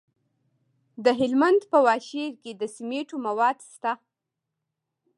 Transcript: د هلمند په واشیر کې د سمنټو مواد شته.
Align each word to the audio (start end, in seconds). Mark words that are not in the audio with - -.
د 1.03 1.05
هلمند 1.19 1.61
په 1.71 1.77
واشیر 1.87 2.31
کې 2.43 2.51
د 2.61 2.63
سمنټو 2.75 3.15
مواد 3.25 3.57
شته. 3.71 3.91